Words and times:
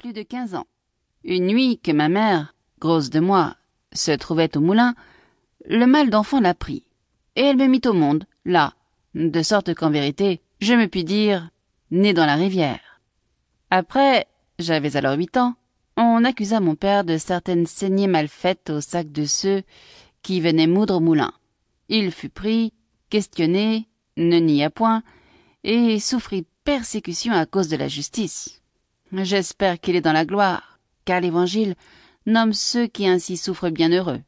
plus 0.00 0.12
de 0.14 0.22
quinze 0.22 0.54
ans. 0.54 0.66
Une 1.24 1.46
nuit 1.46 1.78
que 1.78 1.92
ma 1.92 2.08
mère, 2.08 2.54
grosse 2.78 3.10
de 3.10 3.20
moi, 3.20 3.56
se 3.92 4.12
trouvait 4.12 4.56
au 4.56 4.60
moulin, 4.60 4.94
le 5.66 5.84
mal 5.84 6.08
d'enfant 6.08 6.40
l'a 6.40 6.54
pris, 6.54 6.84
et 7.36 7.42
elle 7.42 7.58
me 7.58 7.66
mit 7.66 7.82
au 7.84 7.92
monde, 7.92 8.24
là, 8.46 8.72
de 9.14 9.42
sorte 9.42 9.74
qu'en 9.74 9.90
vérité, 9.90 10.40
je 10.62 10.72
me 10.72 10.86
puis 10.86 11.04
dire, 11.04 11.50
né 11.90 12.14
dans 12.14 12.24
la 12.24 12.36
rivière. 12.36 13.02
Après, 13.70 14.26
j'avais 14.58 14.96
alors 14.96 15.18
huit 15.18 15.36
ans, 15.36 15.54
on 15.98 16.24
accusa 16.24 16.60
mon 16.60 16.76
père 16.76 17.04
de 17.04 17.18
certaines 17.18 17.66
saignées 17.66 18.06
mal 18.06 18.28
faites 18.28 18.70
au 18.70 18.80
sac 18.80 19.12
de 19.12 19.26
ceux 19.26 19.62
qui 20.22 20.40
venaient 20.40 20.66
moudre 20.66 20.96
au 20.96 21.00
moulin. 21.00 21.34
Il 21.90 22.10
fut 22.10 22.30
pris, 22.30 22.72
questionné, 23.10 23.86
ne 24.16 24.38
nia 24.38 24.70
point, 24.70 25.02
et 25.62 26.00
souffrit 26.00 26.46
persécution 26.64 27.34
à 27.34 27.44
cause 27.44 27.68
de 27.68 27.76
la 27.76 27.88
justice. 27.88 28.60
J'espère 29.12 29.80
qu'il 29.80 29.96
est 29.96 30.00
dans 30.00 30.12
la 30.12 30.24
gloire, 30.24 30.78
car 31.04 31.20
l'Évangile 31.20 31.74
nomme 32.26 32.52
ceux 32.52 32.86
qui 32.86 33.08
ainsi 33.08 33.36
souffrent 33.36 33.70
bienheureux. 33.70 34.22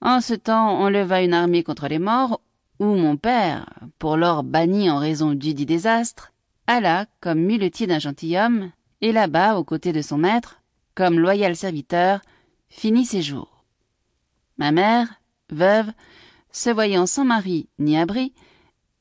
En 0.00 0.20
ce 0.20 0.34
temps, 0.34 0.78
on 0.80 0.88
leva 0.88 1.22
une 1.22 1.32
armée 1.32 1.62
contre 1.62 1.88
les 1.88 1.98
morts, 1.98 2.40
où 2.78 2.84
mon 2.86 3.16
père, 3.16 3.66
pour 3.98 4.16
lors 4.16 4.44
banni 4.44 4.90
en 4.90 4.98
raison 4.98 5.32
du 5.32 5.54
dit 5.54 5.66
désastre, 5.66 6.32
alla 6.66 7.06
comme 7.20 7.40
muletier 7.40 7.86
d'un 7.86 7.98
gentilhomme, 7.98 8.70
et 9.00 9.12
là-bas, 9.12 9.56
aux 9.56 9.64
côtés 9.64 9.92
de 9.92 10.02
son 10.02 10.18
maître, 10.18 10.60
comme 10.94 11.18
loyal 11.18 11.56
serviteur, 11.56 12.20
finit 12.68 13.06
ses 13.06 13.22
jours. 13.22 13.64
Ma 14.58 14.72
mère, 14.72 15.08
veuve, 15.50 15.90
se 16.52 16.70
voyant 16.70 17.06
sans 17.06 17.24
mari 17.24 17.68
ni 17.78 17.98
abri, 17.98 18.34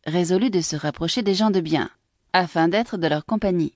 résolut 0.06 0.50
de 0.50 0.62
se 0.62 0.76
rapprocher 0.76 1.22
des 1.22 1.34
gens 1.34 1.52
de 1.52 1.62
bien, 1.62 1.90
afin 2.34 2.68
d'être 2.68 2.98
de 2.98 3.08
leur 3.08 3.26
compagnie. 3.26 3.74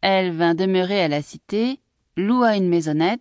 Elle 0.00 0.32
vint 0.32 0.54
demeurer 0.54 1.02
à 1.02 1.08
la 1.08 1.22
cité, 1.22 1.80
loua 2.16 2.56
une 2.56 2.68
maisonnette, 2.68 3.20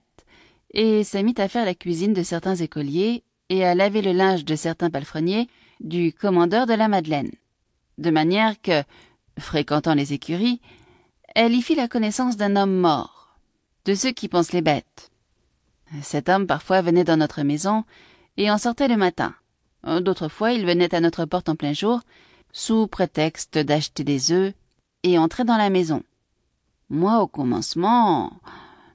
et 0.71 1.03
se 1.03 1.17
mit 1.17 1.35
à 1.37 1.47
faire 1.47 1.65
la 1.65 1.75
cuisine 1.75 2.13
de 2.13 2.23
certains 2.23 2.55
écoliers 2.55 3.23
et 3.49 3.65
à 3.65 3.75
laver 3.75 4.01
le 4.01 4.11
linge 4.11 4.45
de 4.45 4.55
certains 4.55 4.89
palefreniers 4.89 5.47
du 5.79 6.13
commandeur 6.13 6.65
de 6.65 6.73
la 6.73 6.87
Madeleine, 6.87 7.31
de 7.97 8.09
manière 8.09 8.61
que, 8.61 8.83
fréquentant 9.39 9.93
les 9.93 10.13
écuries, 10.13 10.61
elle 11.35 11.53
y 11.53 11.61
fit 11.61 11.75
la 11.75 11.87
connaissance 11.87 12.37
d'un 12.37 12.55
homme 12.55 12.75
mort, 12.75 13.37
de 13.85 13.93
ceux 13.93 14.11
qui 14.11 14.27
pensent 14.27 14.53
les 14.53 14.61
bêtes. 14.61 15.11
Cet 16.01 16.29
homme 16.29 16.47
parfois 16.47 16.81
venait 16.81 17.03
dans 17.03 17.17
notre 17.17 17.43
maison 17.43 17.85
et 18.35 18.51
en 18.51 18.57
sortait 18.57 18.87
le 18.87 18.97
matin. 18.97 19.33
D'autres 19.83 20.27
fois, 20.27 20.51
il 20.51 20.65
venait 20.65 20.93
à 20.93 20.99
notre 20.99 21.25
porte 21.25 21.47
en 21.47 21.55
plein 21.55 21.73
jour, 21.73 22.01
sous 22.51 22.87
prétexte 22.87 23.57
d'acheter 23.57 24.03
des 24.03 24.31
œufs, 24.31 24.53
et 25.03 25.17
entrait 25.17 25.45
dans 25.45 25.57
la 25.57 25.69
maison. 25.69 26.03
Moi, 26.89 27.19
au 27.19 27.27
commencement, 27.27 28.31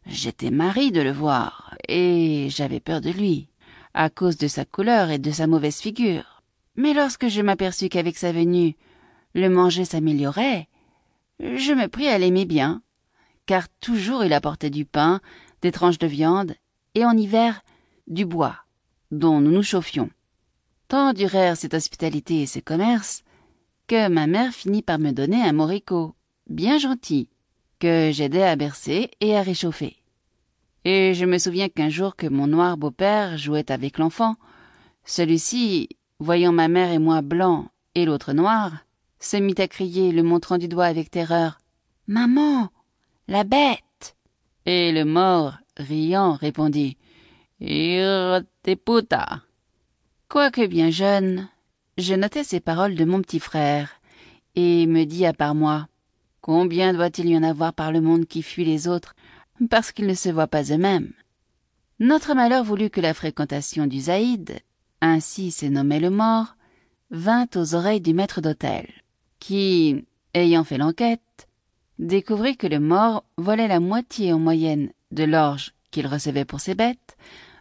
j'étais 0.06 0.50
mari 0.50 0.92
de 0.92 1.02
le 1.02 1.12
voir, 1.12 1.76
et 1.88 2.48
j'avais 2.48 2.80
peur 2.80 3.02
de 3.02 3.10
lui, 3.10 3.48
à 3.92 4.08
cause 4.08 4.38
de 4.38 4.48
sa 4.48 4.64
couleur 4.64 5.10
et 5.10 5.18
de 5.18 5.30
sa 5.30 5.46
mauvaise 5.46 5.78
figure. 5.78 6.42
Mais 6.74 6.94
lorsque 6.94 7.28
je 7.28 7.42
m'aperçus 7.42 7.90
qu'avec 7.90 8.16
sa 8.16 8.32
venue, 8.32 8.76
le 9.34 9.50
manger 9.50 9.84
s'améliorait, 9.84 10.68
je 11.38 11.74
me 11.74 11.86
pris 11.86 12.08
à 12.08 12.16
l'aimer 12.16 12.46
bien, 12.46 12.80
car 13.44 13.68
toujours 13.80 14.24
il 14.24 14.32
apportait 14.32 14.70
du 14.70 14.86
pain, 14.86 15.20
des 15.60 15.70
tranches 15.70 15.98
de 15.98 16.06
viande, 16.06 16.54
et 16.94 17.04
en 17.04 17.14
hiver, 17.14 17.62
du 18.06 18.24
bois, 18.24 18.56
dont 19.10 19.40
nous 19.40 19.50
nous 19.50 19.62
chauffions. 19.62 20.08
Tant 20.88 21.12
durèrent 21.12 21.58
cette 21.58 21.74
hospitalité 21.74 22.40
et 22.40 22.46
ce 22.46 22.58
commerce, 22.58 23.22
que 23.86 24.08
ma 24.08 24.26
mère 24.26 24.52
finit 24.52 24.82
par 24.82 24.98
me 24.98 25.10
donner 25.10 25.42
un 25.42 25.52
moricaud, 25.52 26.14
bien 26.48 26.78
gentil, 26.78 27.28
que 27.82 28.12
j'aidais 28.12 28.44
à 28.44 28.54
bercer 28.54 29.10
et 29.20 29.36
à 29.36 29.42
réchauffer. 29.42 29.96
Et 30.84 31.14
je 31.14 31.24
me 31.24 31.36
souviens 31.36 31.68
qu'un 31.68 31.88
jour 31.88 32.14
que 32.14 32.28
mon 32.28 32.46
noir 32.46 32.76
beau-père 32.76 33.36
jouait 33.36 33.72
avec 33.72 33.98
l'enfant, 33.98 34.36
celui-ci, 35.04 35.88
voyant 36.20 36.52
ma 36.52 36.68
mère 36.68 36.92
et 36.92 37.00
moi 37.00 37.22
blancs 37.22 37.66
et 37.96 38.04
l'autre 38.04 38.34
noir, 38.34 38.70
se 39.18 39.36
mit 39.36 39.56
à 39.58 39.66
crier, 39.66 40.12
le 40.12 40.22
montrant 40.22 40.58
du 40.58 40.68
doigt 40.68 40.84
avec 40.84 41.10
terreur. 41.10 41.58
Maman. 42.06 42.68
La 43.26 43.42
bête. 43.42 44.16
Et 44.64 44.92
le 44.92 45.04
mort, 45.04 45.54
riant, 45.76 46.34
répondit. 46.34 46.96
Puta. 47.58 49.40
Quoique 50.28 50.66
bien 50.68 50.90
jeune, 50.90 51.48
je 51.98 52.14
notais 52.14 52.44
ces 52.44 52.60
paroles 52.60 52.94
de 52.94 53.04
mon 53.04 53.20
petit 53.22 53.40
frère, 53.40 53.90
et 54.54 54.86
me 54.86 55.02
dis 55.02 55.26
à 55.26 55.32
part 55.32 55.56
moi. 55.56 55.88
Combien 56.42 56.92
doit-il 56.92 57.28
y 57.28 57.36
en 57.36 57.44
avoir 57.44 57.72
par 57.72 57.92
le 57.92 58.00
monde 58.00 58.26
qui 58.26 58.42
fuit 58.42 58.64
les 58.64 58.88
autres 58.88 59.14
parce 59.70 59.92
qu'ils 59.92 60.08
ne 60.08 60.14
se 60.14 60.28
voient 60.28 60.48
pas 60.48 60.64
eux-mêmes? 60.64 61.12
Notre 62.00 62.34
malheur 62.34 62.64
voulut 62.64 62.90
que 62.90 63.00
la 63.00 63.14
fréquentation 63.14 63.86
du 63.86 64.00
Zaïd, 64.00 64.58
ainsi 65.00 65.52
s'est 65.52 65.70
nommé 65.70 66.00
le 66.00 66.10
mort, 66.10 66.56
vint 67.12 67.46
aux 67.54 67.76
oreilles 67.76 68.00
du 68.00 68.12
maître 68.12 68.40
d'hôtel, 68.40 68.88
qui, 69.38 70.04
ayant 70.34 70.64
fait 70.64 70.78
l'enquête, 70.78 71.46
découvrit 72.00 72.56
que 72.56 72.66
le 72.66 72.80
mort 72.80 73.22
volait 73.36 73.68
la 73.68 73.78
moitié 73.78 74.32
en 74.32 74.40
moyenne 74.40 74.90
de 75.12 75.22
l'orge 75.22 75.74
qu'il 75.92 76.08
recevait 76.08 76.44
pour 76.44 76.58
ses 76.58 76.74
bêtes, 76.74 77.16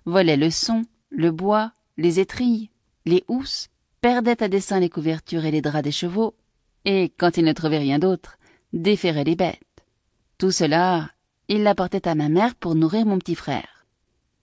volait 0.05 0.37
le 0.37 0.49
son, 0.49 0.85
le 1.11 1.29
bois, 1.29 1.71
les 1.97 2.19
étrilles, 2.19 2.71
les 3.05 3.23
housses, 3.27 3.67
perdait 4.01 4.41
à 4.41 4.47
dessein 4.47 4.79
les 4.79 4.89
couvertures 4.89 5.45
et 5.45 5.51
les 5.51 5.61
draps 5.61 5.83
des 5.83 5.91
chevaux, 5.91 6.33
et, 6.83 7.13
quand 7.19 7.37
il 7.37 7.45
ne 7.45 7.53
trouvait 7.53 7.77
rien 7.77 7.99
d'autre, 7.99 8.39
déférait 8.73 9.23
les 9.23 9.35
bêtes. 9.35 9.61
Tout 10.37 10.51
cela 10.51 11.09
il 11.51 11.63
l'apportait 11.63 12.07
à 12.07 12.15
ma 12.15 12.29
mère 12.29 12.55
pour 12.55 12.75
nourrir 12.75 13.05
mon 13.05 13.19
petit 13.19 13.35
frère. 13.35 13.85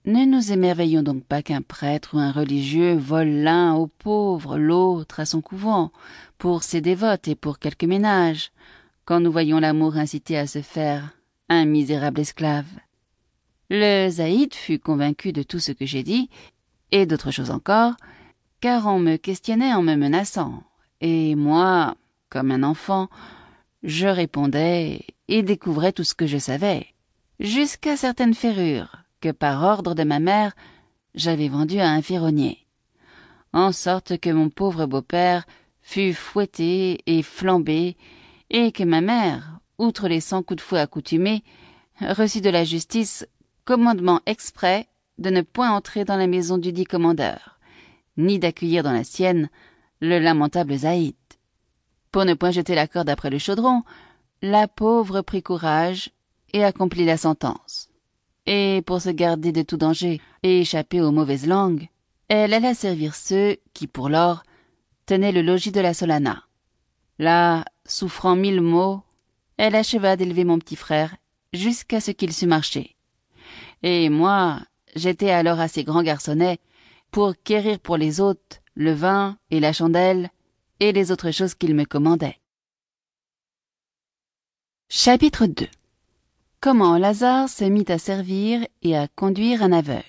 Ne 0.05 0.25
nous 0.25 0.51
émerveillons 0.51 1.01
donc 1.01 1.23
pas 1.23 1.41
qu'un 1.41 1.63
prêtre 1.63 2.11
ou 2.13 2.19
un 2.19 2.31
religieux 2.31 2.95
vole 2.95 3.29
l'un 3.29 3.73
aux 3.73 3.87
pauvres, 3.87 4.59
l'autre 4.59 5.19
à 5.19 5.25
son 5.25 5.41
couvent, 5.41 5.91
pour 6.37 6.61
ses 6.61 6.81
dévotes 6.81 7.27
et 7.27 7.33
pour 7.33 7.57
quelques 7.57 7.83
ménages, 7.83 8.51
quand 9.05 9.19
nous 9.19 9.31
voyons 9.31 9.59
l'amour 9.59 9.97
incité 9.97 10.37
à 10.37 10.45
se 10.45 10.61
faire 10.61 11.15
un 11.49 11.65
misérable 11.65 12.19
esclave. 12.19 12.69
Le 13.71 14.07
Zaïd 14.07 14.53
fut 14.53 14.77
convaincu 14.77 15.33
de 15.33 15.41
tout 15.41 15.59
ce 15.59 15.71
que 15.71 15.87
j'ai 15.87 16.03
dit, 16.03 16.29
et 16.91 17.07
d'autres 17.07 17.31
choses 17.31 17.49
encore, 17.49 17.93
car 18.61 18.85
on 18.85 18.99
me 18.99 19.15
questionnait 19.15 19.73
en 19.73 19.81
me 19.81 19.95
menaçant, 19.95 20.61
et 21.01 21.33
moi, 21.33 21.95
comme 22.29 22.51
un 22.51 22.61
enfant, 22.61 23.09
je 23.83 24.07
répondais 24.07 25.05
et 25.27 25.43
découvrais 25.43 25.91
tout 25.93 26.03
ce 26.03 26.13
que 26.13 26.27
je 26.27 26.37
savais 26.37 26.87
jusqu'à 27.39 27.95
certaines 27.95 28.33
ferrures 28.33 28.97
que 29.21 29.29
par 29.29 29.63
ordre 29.63 29.95
de 29.95 30.03
ma 30.03 30.19
mère 30.19 30.53
j'avais 31.15 31.47
vendues 31.47 31.79
à 31.79 31.89
un 31.89 32.01
ferronnier, 32.01 32.65
en 33.53 33.71
sorte 33.71 34.17
que 34.19 34.29
mon 34.29 34.49
pauvre 34.49 34.85
beau-père 34.85 35.45
fut 35.81 36.13
fouetté 36.13 37.01
et 37.07 37.23
flambé, 37.23 37.97
et 38.49 38.71
que 38.71 38.83
ma 38.83 39.01
mère, 39.01 39.59
outre 39.77 40.07
les 40.07 40.19
cent 40.19 40.43
coups 40.43 40.57
de 40.57 40.61
fouet 40.61 40.79
accoutumés, 40.79 41.43
reçut 42.01 42.41
de 42.41 42.49
la 42.49 42.63
justice 42.63 43.27
commandement 43.65 44.21
exprès 44.25 44.87
de 45.17 45.29
ne 45.29 45.41
point 45.41 45.71
entrer 45.71 46.05
dans 46.05 46.15
la 46.15 46.27
maison 46.27 46.57
du 46.57 46.71
dit 46.71 46.85
commandeur, 46.85 47.59
ni 48.17 48.39
d'accueillir 48.39 48.83
dans 48.83 48.93
la 48.93 49.03
sienne 49.03 49.49
le 49.99 50.19
lamentable 50.19 50.77
Zaïd. 50.77 51.15
Pour 52.11 52.25
ne 52.25 52.33
point 52.33 52.51
jeter 52.51 52.75
la 52.75 52.87
corde 52.87 53.09
après 53.09 53.29
le 53.29 53.37
chaudron, 53.37 53.83
la 54.41 54.67
pauvre 54.67 55.21
prit 55.21 55.43
courage 55.43 56.11
et 56.53 56.63
accomplit 56.63 57.05
la 57.05 57.17
sentence. 57.17 57.89
Et 58.45 58.81
pour 58.85 59.01
se 59.01 59.09
garder 59.09 59.51
de 59.51 59.61
tout 59.61 59.77
danger 59.77 60.21
et 60.41 60.61
échapper 60.61 61.01
aux 61.01 61.11
mauvaises 61.11 61.45
langues, 61.45 61.87
elle 62.29 62.53
alla 62.53 62.73
servir 62.73 63.15
ceux 63.15 63.57
qui, 63.73 63.87
pour 63.87 64.09
l'or, 64.09 64.43
tenaient 65.05 65.31
le 65.31 65.41
logis 65.41 65.71
de 65.71 65.81
la 65.81 65.93
Solana. 65.93 66.43
Là, 67.19 67.65
souffrant 67.85 68.35
mille 68.35 68.61
maux, 68.61 69.01
elle 69.57 69.75
acheva 69.75 70.15
d'élever 70.15 70.45
mon 70.45 70.57
petit 70.57 70.75
frère 70.75 71.15
jusqu'à 71.53 71.99
ce 71.99 72.11
qu'il 72.11 72.33
sût 72.33 72.47
marcher. 72.47 72.95
Et 73.83 74.09
moi, 74.09 74.61
j'étais 74.95 75.31
alors 75.31 75.59
assez 75.59 75.83
grand 75.83 76.03
garçonnet 76.03 76.59
pour 77.11 77.33
quérir 77.43 77.79
pour 77.79 77.97
les 77.97 78.21
hôtes 78.21 78.61
le 78.75 78.93
vin 78.93 79.37
et 79.51 79.59
la 79.59 79.73
chandelle 79.73 80.29
et 80.79 80.91
les 80.91 81.11
autres 81.11 81.31
choses 81.31 81.55
qu'il 81.55 81.75
me 81.75 81.85
commandait. 81.85 82.39
Chapitre 84.89 85.45
2 85.45 85.67
Comment 86.61 86.97
Lazare 86.97 87.47
se 87.47 87.63
mit 87.63 87.85
à 87.87 87.97
servir 87.97 88.65
et 88.81 88.97
à 88.97 89.07
conduire 89.07 89.63
un 89.63 89.71
aveugle. 89.71 90.03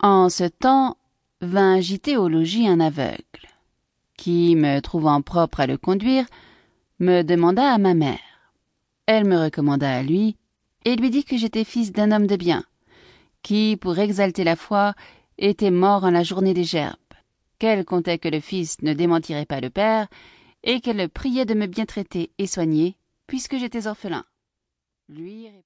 En 0.00 0.28
ce 0.30 0.44
temps 0.44 0.96
vint 1.40 1.74
agiter 1.74 2.16
au 2.16 2.28
logis 2.28 2.66
un 2.66 2.80
aveugle, 2.80 3.22
qui, 4.16 4.56
me 4.56 4.80
trouvant 4.80 5.22
propre 5.22 5.60
à 5.60 5.66
le 5.66 5.78
conduire, 5.78 6.26
me 6.98 7.22
demanda 7.22 7.72
à 7.72 7.78
ma 7.78 7.94
mère. 7.94 8.18
Elle 9.06 9.26
me 9.26 9.38
recommanda 9.38 9.90
à 9.90 10.02
lui, 10.02 10.36
et 10.84 10.96
lui 10.96 11.10
dit 11.10 11.24
que 11.24 11.36
j'étais 11.36 11.64
fils 11.64 11.92
d'un 11.92 12.10
homme 12.10 12.26
de 12.26 12.36
bien, 12.36 12.64
qui, 13.42 13.76
pour 13.76 13.98
exalter 13.98 14.42
la 14.42 14.56
foi, 14.56 14.94
était 15.38 15.70
mort 15.70 16.04
en 16.04 16.10
la 16.10 16.24
journée 16.24 16.54
des 16.54 16.64
gerbes, 16.64 16.96
qu'elle 17.58 17.84
comptait 17.84 18.18
que 18.18 18.28
le 18.28 18.40
fils 18.40 18.80
ne 18.82 18.92
démentirait 18.92 19.46
pas 19.46 19.60
le 19.60 19.70
père, 19.70 20.08
et 20.62 20.80
qu'elle 20.80 20.96
le 20.96 21.08
priait 21.08 21.46
de 21.46 21.54
me 21.54 21.66
bien 21.66 21.86
traiter 21.86 22.32
et 22.38 22.46
soigner, 22.46 22.96
puisque 23.26 23.56
j'étais 23.58 23.86
orphelin 23.86 24.24